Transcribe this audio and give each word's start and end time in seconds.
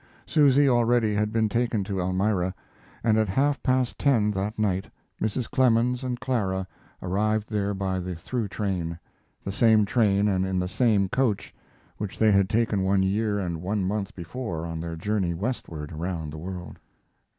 Susy 0.25 0.67
already 0.67 1.13
had 1.13 1.31
been 1.31 1.47
taken 1.47 1.83
to 1.83 1.99
Elmira, 1.99 2.55
and 3.03 3.19
at 3.19 3.29
half 3.29 3.61
past 3.61 3.99
ten 3.99 4.31
that 4.31 4.57
night 4.57 4.89
Mrs. 5.21 5.47
Clemens 5.47 6.03
and 6.03 6.19
Clara 6.19 6.65
arrived 7.03 7.49
there 7.51 7.75
by 7.75 7.99
the 7.99 8.15
through 8.15 8.47
train 8.47 8.97
the 9.43 9.51
same 9.51 9.85
train 9.85 10.27
and 10.27 10.43
in 10.43 10.57
the 10.57 10.67
same 10.67 11.07
coach 11.07 11.53
which 11.99 12.17
they 12.17 12.31
had 12.31 12.49
taken 12.49 12.81
one 12.81 13.03
year 13.03 13.37
and 13.37 13.61
one 13.61 13.83
month 13.85 14.15
before 14.15 14.65
on 14.65 14.79
their 14.79 14.95
journey 14.95 15.35
westward 15.35 15.91
around 15.91 16.31
the 16.33 16.39
world. 16.39 16.79